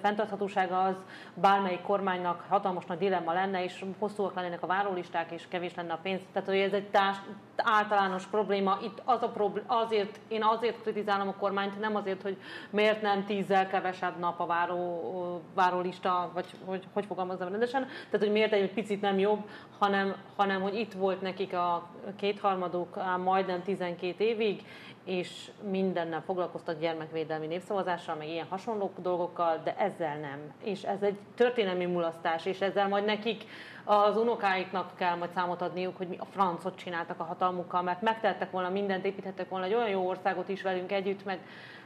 [0.00, 0.96] fenntarthatósága az
[1.34, 5.98] bármelyik kormánynak hatalmas nagy dilemma lenne, és hosszúak lennének a várólisták, és kevés lenne a
[6.02, 6.20] pénz.
[6.32, 7.16] Tehát, hogy ez egy társ,
[7.56, 8.78] általános probléma.
[8.82, 12.36] Itt az a problém, azért, én azért kritizálom a kormányt, nem azért, hogy
[12.70, 18.32] miért nem tízzel kevesebb nap a váró, várólista, vagy hogy, hogy fogalmazom rendesen, tehát hogy
[18.32, 24.24] miért egy picit nem jobb, hanem, hanem hogy itt volt nekik a kétharmaduk majdnem 12
[24.24, 24.62] évig,
[25.04, 30.38] és mindennel foglalkoztak gyermekvédelmi népszavazással, meg ilyen hasonló dolgokkal, de ezzel nem.
[30.62, 33.44] És ez egy történelmi mulasztás, és ezzel majd nekik
[33.84, 38.50] az unokáiknak kell majd számot adniuk, hogy mi a francot csináltak a hatalmukkal, mert megtettek
[38.50, 41.40] volna mindent, építhettek volna egy olyan jó országot is velünk együtt, meg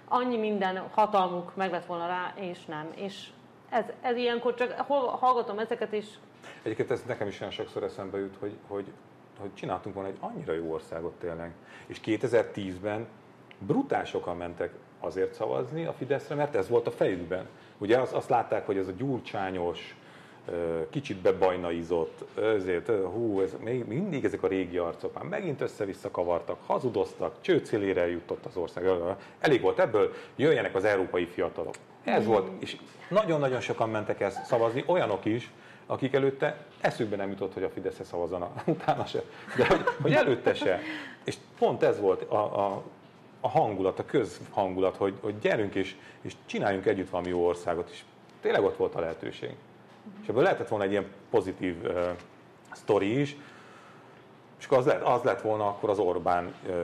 [0.09, 2.91] annyi minden hatalmuk meg lett volna rá, és nem.
[2.95, 3.29] És
[3.69, 4.73] ez, ez ilyenkor csak
[5.21, 6.07] hallgatom ezeket, és...
[6.63, 8.93] Egyébként ez nekem is olyan sokszor eszembe jut, hogy, hogy,
[9.41, 11.53] hogy csináltunk volna egy annyira jó országot tényleg.
[11.87, 13.07] És 2010-ben
[13.59, 14.05] brutál
[14.39, 17.49] mentek azért szavazni a Fideszre, mert ez volt a fejükben.
[17.79, 19.97] Ugye azt, azt látták, hogy ez a gyurcsányos,
[20.91, 26.59] kicsit bebajnaizott, ezért, hú, ez, még mindig ezek a régi arcok már megint össze-vissza kavartak,
[26.67, 28.91] hazudoztak, csőcélére jutott az ország.
[29.39, 31.75] Elég volt ebből, jöjjenek az európai fiatalok.
[32.05, 32.77] Ez volt, és
[33.09, 35.51] nagyon-nagyon sokan mentek ezt szavazni, olyanok is,
[35.87, 39.23] akik előtte eszükbe nem jutott, hogy a Fideszre szavazanak, utána se,
[39.57, 40.81] de hogy, hogy előtte se.
[41.25, 42.83] És pont ez volt a, a,
[43.41, 48.03] a hangulat, a közhangulat, hogy, hogy gyerünk és, és csináljunk együtt valami jó országot, és
[48.41, 49.55] tényleg ott volt a lehetőség.
[50.23, 52.09] És ebből lehetett volna egy ilyen pozitív uh,
[52.73, 53.37] sztori is,
[54.59, 56.75] és akkor az lett, az lett volna akkor az Orbán uh,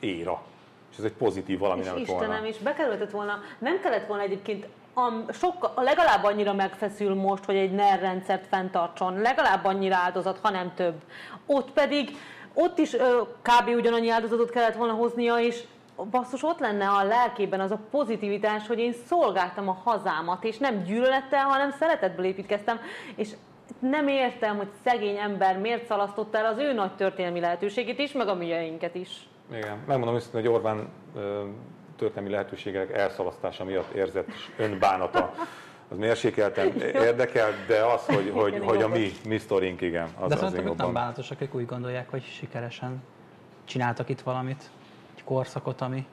[0.00, 0.42] éra.
[0.90, 2.46] És ez egy pozitív valami és nem Istenem, volna.
[2.46, 7.72] és bekerültett volna, nem kellett volna egyébként a, sokkal, legalább annyira megfeszül most, hogy egy
[7.72, 10.94] NER rendszert fenntartson, legalább annyira áldozat, ha nem több.
[11.46, 12.16] Ott pedig,
[12.54, 13.68] ott is ö, kb.
[13.76, 15.62] ugyanannyi áldozatot kellett volna hoznia, és
[16.04, 20.82] basszus ott lenne a lelkében az a pozitivitás, hogy én szolgáltam a hazámat, és nem
[20.82, 22.80] gyűlölettel, hanem szeretetből építkeztem,
[23.14, 23.28] és
[23.78, 28.28] nem értem, hogy szegény ember miért szalasztotta el az ő nagy történelmi lehetőségét is, meg
[28.28, 29.28] a mieinket is.
[29.52, 30.88] Igen, megmondom őszintén, hogy Orbán
[31.96, 35.34] történelmi lehetőségek elszalasztása miatt érzett önbánata.
[35.88, 40.28] Az mérsékelten érdekel, de az, hogy, hogy, Igen, hogy a mi, mi sztorink, igen, az
[40.28, 43.02] De az szerintem nem bánatosak, ők úgy gondolják, hogy sikeresen
[43.64, 44.70] csináltak itt valamit,
[45.20, 46.06] egy korszakot, ami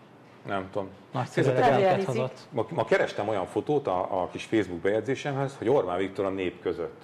[0.45, 0.89] Nem tudom.
[1.11, 2.47] nagyszerű hozott.
[2.49, 6.61] Ma, ma kerestem olyan fotót a, a kis Facebook bejegyzésemhez, hogy Orbán Viktor a nép
[6.61, 7.01] között.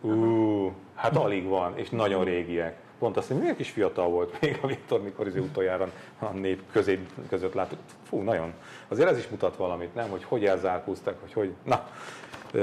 [0.00, 2.80] Ú, hát alig van, és nagyon régiek.
[2.98, 6.62] Pont azt, hogy milyen kis fiatal volt még a Viktor, mikor izé utoljára a nép
[6.72, 7.78] közé, között láttuk.
[8.02, 8.52] Fú, nagyon.
[8.88, 10.10] Azért ez is mutat valamit, nem?
[10.10, 11.54] Hogy hogy elzárkóztak, hogy hogy...
[11.62, 11.88] Na,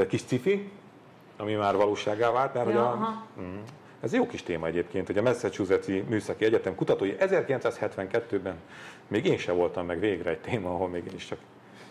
[0.07, 0.71] kis cifi,
[1.37, 3.25] ami már valóságá vált, mert hogy Ja, a, aha.
[3.41, 3.57] Mm.
[4.01, 8.55] Ez jó kis téma egyébként, hogy a Massachusetts-i Műszaki Egyetem kutatói 1972-ben,
[9.07, 11.37] még én se voltam meg végre egy téma, ahol még én is csak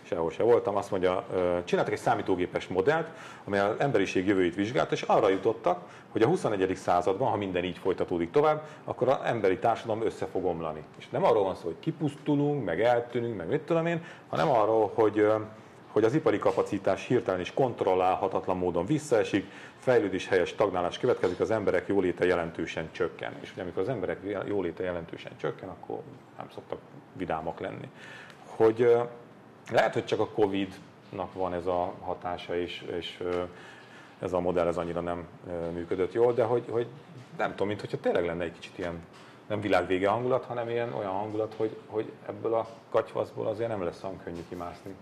[0.09, 1.25] sehol se voltam, azt mondja,
[1.63, 3.07] csináltak egy számítógépes modellt,
[3.45, 6.75] amely az emberiség jövőjét vizsgálta, és arra jutottak, hogy a 21.
[6.75, 10.83] században, ha minden így folytatódik tovább, akkor az emberi társadalom össze fog omlani.
[10.97, 14.91] És nem arról van szó, hogy kipusztulunk, meg eltűnünk, meg mit tudom én, hanem arról,
[14.93, 15.25] hogy
[15.91, 21.87] hogy az ipari kapacitás hirtelen és kontrollálhatatlan módon visszaesik, fejlődés helyes stagnálás következik, az emberek
[21.87, 23.33] jóléte jelentősen csökken.
[23.39, 25.99] És ugye amikor az emberek jóléte jelentősen csökken, akkor
[26.37, 26.79] nem szoktak
[27.13, 27.89] vidámak lenni.
[28.45, 28.95] Hogy
[29.71, 33.23] lehet, hogy csak a Covid-nak van ez a hatása, és, és
[34.19, 35.27] ez a modell ez annyira nem
[35.73, 36.87] működött jól, de hogy, hogy
[37.37, 39.03] nem tudom, mint hogyha tényleg lenne egy kicsit ilyen
[39.47, 44.03] nem világvége hangulat, hanem ilyen olyan hangulat, hogy, hogy ebből a katyvaszból azért nem lesz
[44.03, 44.95] olyan könnyű kimászni.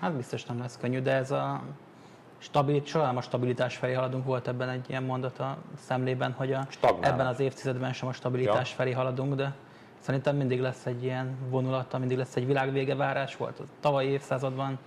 [0.00, 1.62] Hát biztos nem lesz könnyű, de ez a
[2.84, 7.12] során a stabilitás felé haladunk, volt ebben egy ilyen mondat a szemlében, hogy a, Stagnál.
[7.12, 8.76] ebben az évtizedben sem a stabilitás Ja.
[8.76, 9.54] felé haladunk, de
[9.98, 13.58] szerintem mindig lesz egy ilyen vonulata, mindig lesz egy világvége várás volt.
[13.60, 14.78] A tavalyi évszázadban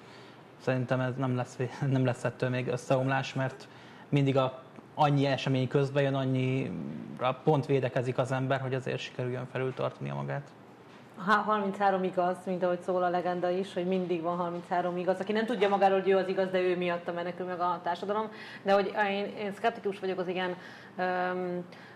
[0.62, 1.58] szerintem ez nem lesz,
[1.92, 3.68] nem lesz ettől még összeomlás, mert
[4.10, 4.62] mindig a
[4.94, 10.50] annyi esemény közben jön, annyira pont védekezik az ember, hogy azért sikerüljön felültartania magát.
[11.26, 15.20] Há- 33 igaz, mint ahogy szól a legenda is, hogy mindig van 33 igaz.
[15.20, 18.30] Aki nem tudja magáról, hogy ő az igaz, de ő miatta menekül meg a társadalom.
[18.64, 20.28] De hogy én, én szkeptikus vagyok az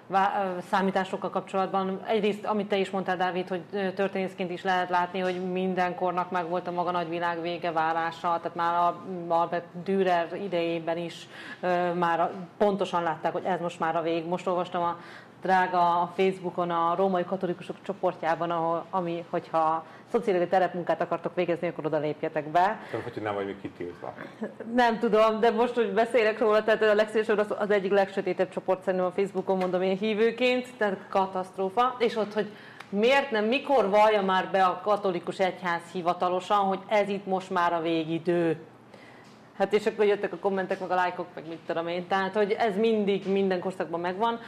[0.08, 2.02] vá- ö, számításokkal kapcsolatban.
[2.08, 6.72] Egyrészt, amit te is mondtál, Dávid, hogy történészként is lehet látni, hogy mindenkornak megvolt a
[6.72, 11.28] maga nagy világ vége várása, tehát már a Albert Dürer idejében is
[11.60, 14.28] ö, már pontosan látták, hogy ez most már a vég.
[14.28, 14.98] Most olvastam a
[15.42, 21.86] drága a Facebookon a római katolikusok csoportjában, ahol, ami, hogyha szociális terepmunkát akartok végezni, akkor
[21.86, 22.80] oda lépjetek be.
[22.92, 24.14] Tehát, hogy nem vagy még kitiltva.
[24.76, 28.84] Nem tudom, de most, hogy beszélek róla, tehát a legszélesebb az, az egyik legsötétebb csoport
[28.84, 31.96] szerintem a Facebookon, mondom én hívőként, tehát katasztrófa.
[32.00, 32.50] És ott, hogy
[32.90, 37.74] miért nem, mikor vallja már be a katolikus egyház hivatalosan, hogy ez itt most már
[37.74, 38.58] a végidő.
[39.58, 42.08] Hát és akkor jöttek a kommentek, meg a lájkok, meg mit tudom én.
[42.08, 44.40] Tehát, hogy ez mindig minden korszakban megvan.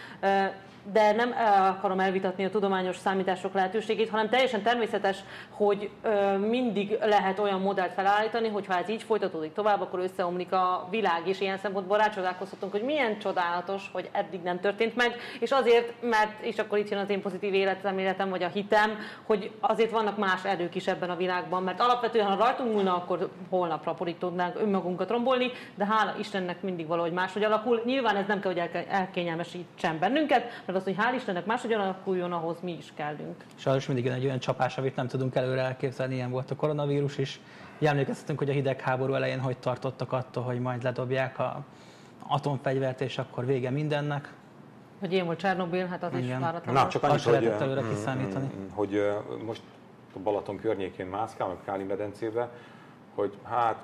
[0.91, 5.17] De nem el akarom elvitatni a tudományos számítások lehetőségét, hanem teljesen természetes,
[5.50, 5.89] hogy
[6.39, 11.28] mindig lehet olyan modellt felállítani, hogy ha ez így folytatódik tovább, akkor összeomlik a világ,
[11.28, 16.41] és ilyen szempontból rácsodálkozhatunk, hogy milyen csodálatos, hogy eddig nem történt meg, és azért, mert,
[16.41, 20.46] és akkor itt jön az én pozitív életem, vagy a hitem, hogy azért vannak más
[20.46, 25.52] erők is ebben a világban, mert alapvetően, ha rajtunk múlna, akkor holnapra tudnánk önmagunkat rombolni,
[25.76, 27.82] de hála Istennek mindig valahogy máshogy alakul.
[27.86, 32.58] Nyilván ez nem kell, hogy elkényelmesítsen bennünket, mert az, hogy hál' Istennek máshogy alakuljon, ahhoz
[32.62, 33.44] mi is kellünk.
[33.56, 37.40] Sajnos mindig egy olyan csapás, amit nem tudunk előre elképzelni, ilyen volt a koronavírus is.
[37.82, 41.66] Emlékeztetünk, hogy a hidegháború elején hogy tartottak attól, hogy majd ledobják a
[42.28, 44.34] atomfegyvert, és akkor vége mindennek.
[45.00, 46.24] Hogy ilyen volt Csernobil, hát az Igen.
[46.24, 46.74] is váratlan.
[46.74, 48.46] Na, csak annyit, hogy, előre mm, kiszámítani.
[48.46, 49.12] Mm, hogy
[49.46, 49.62] most
[50.16, 52.50] a Balaton környékén mászkál, meg Káli medencébe,
[53.16, 53.78] hogy hát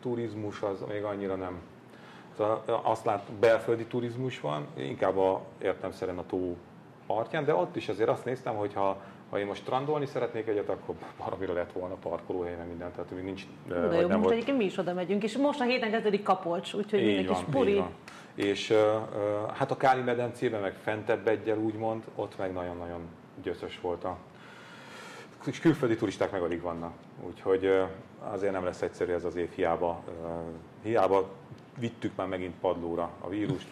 [0.00, 1.60] turizmus az még annyira nem
[2.82, 6.56] azt lát, belföldi turizmus van, inkább a értemszerűen a tó
[7.06, 10.68] partján, de ott is azért azt néztem, hogy ha, ha én most strandolni szeretnék egyet,
[10.68, 10.94] akkor
[11.24, 13.46] valamire lett volna parkolóhely, meg minden, tehát még nincs...
[13.68, 14.30] De jó, nem most volt...
[14.30, 17.42] egyébként mi is oda megyünk, és most a héten kezdődik Kapolcs, úgyhogy így mindenki van,
[17.42, 17.82] spuri.
[18.34, 18.76] És uh,
[19.52, 23.00] hát a Káli medencében, meg fentebb egyel úgymond, ott meg nagyon-nagyon
[23.42, 24.16] gyöszös volt a
[25.46, 26.92] és külföldi turisták meg alig vannak.
[27.26, 27.82] Úgyhogy
[28.18, 30.02] azért nem lesz egyszerű ez az év, hiába,
[30.82, 31.28] hiába
[31.76, 33.66] vittük már megint padlóra a vírust,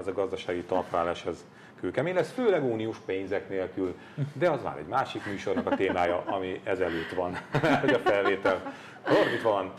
[0.00, 1.44] az a gazdasági talpálás, ez
[1.80, 3.94] kőkemény lesz, főleg uniós pénzek nélkül,
[4.32, 7.38] de az már egy másik műsornak a témája, ami ezelőtt van,
[7.80, 8.74] hogy a felvétel.
[9.34, 9.72] Itt van?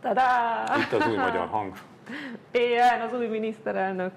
[0.00, 0.64] Tadá!
[0.76, 1.72] Itt az új magyar hang.
[2.50, 4.12] Ilyen, az új miniszterelnök.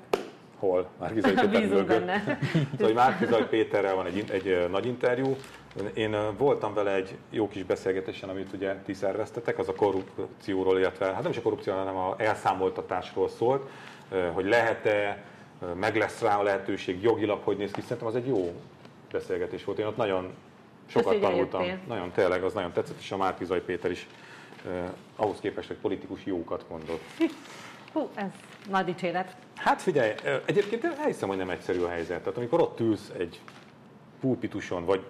[0.59, 0.87] Hol?
[0.99, 2.39] Márkizai Péter benne.
[2.77, 5.35] szóval Márkizai Péterrel van egy, egy nagy interjú,
[5.93, 11.05] én voltam vele egy jó kis beszélgetésen, amit ugye ti szerveztetek, az a korrupcióról, illetve
[11.05, 13.69] hát nem is a korrupció, hanem a elszámoltatásról szólt,
[14.33, 15.23] hogy lehet-e,
[15.73, 17.81] meg lesz rá a lehetőség jogilag, hogy néz ki.
[17.81, 18.53] Szerintem az egy jó
[19.11, 19.79] beszélgetés volt.
[19.79, 20.33] Én ott nagyon
[20.85, 21.61] sokat Köszönjük tanultam.
[21.61, 21.87] Eljöttél.
[21.87, 24.07] Nagyon, tényleg, az nagyon tetszett, és a Márkizai Péter is
[24.65, 27.01] eh, ahhoz képest, hogy politikus jókat mondott.
[27.93, 28.29] Hú, ez
[28.69, 29.35] nagy dicséret.
[29.57, 30.13] Hát figyelj,
[30.45, 32.19] egyébként elhiszem, hogy nem egyszerű a helyzet.
[32.19, 33.41] Tehát amikor ott ülsz egy
[34.19, 35.05] pulpituson, vagy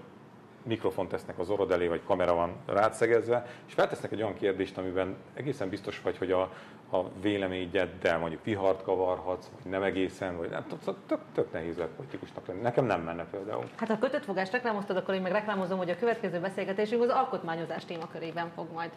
[0.68, 5.16] mikrofon tesznek az orrod elé, vagy kamera van rátszegezve, és feltesznek egy olyan kérdést, amiben
[5.34, 6.42] egészen biztos vagy, hogy a,
[6.92, 11.92] a véleményeddel mondjuk vihart kavarhatsz, vagy nem egészen, vagy nem tudom, tök, tök nehéz lehet
[11.92, 12.62] politikusnak lenni.
[12.62, 13.64] Nekem nem menne például.
[13.76, 17.86] Hát ha kötött fogást reklámoztad, akkor én meg reklámozom, hogy a következő beszélgetésünk az alkotmányozás
[17.86, 18.92] témakörében fog majd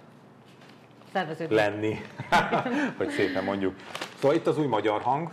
[1.12, 1.54] szerveződni.
[1.54, 1.96] Lenni,
[2.98, 3.74] hogy szépen mondjuk.
[4.18, 5.30] Szóval itt az új magyar hang,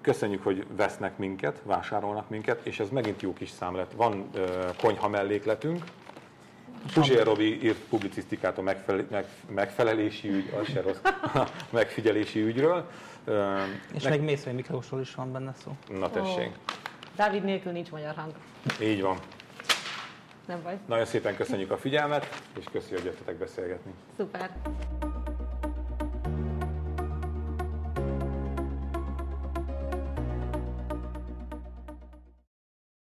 [0.00, 3.92] Köszönjük, hogy vesznek minket, vásárolnak minket, és ez megint jó kis szám lett.
[3.92, 5.84] Van uh, konyha mellékletünk,
[6.94, 10.98] Puzsér Robi írt publicisztikát a megfelel, meg, megfelelési ügy, az se rossz,
[11.34, 12.90] a megfigyelési ügyről.
[13.26, 13.58] Uh,
[13.94, 15.76] és meg Mészői Miklósról is van benne szó.
[15.98, 16.46] Na tessék.
[16.46, 16.76] Oh.
[17.16, 18.32] Dávid nélkül nincs magyar hang.
[18.82, 19.18] Így van.
[20.46, 20.78] Nem baj.
[20.86, 23.92] Nagyon szépen köszönjük a figyelmet, és köszönjük, hogy jöttetek beszélgetni.
[24.16, 24.50] Szuper.